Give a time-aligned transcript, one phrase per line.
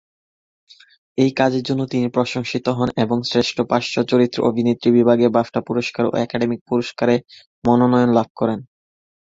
[1.17, 6.57] এই কাজের জন্য তিনি প্রশংসিত হন এবং শ্রেষ্ঠ পার্শ্বচরিত্রে অভিনেত্রী বিভাগে বাফটা পুরস্কার ও একাডেমি
[6.67, 7.19] পুরস্কারের
[7.63, 8.59] মনোনয়ন লাভ করেন।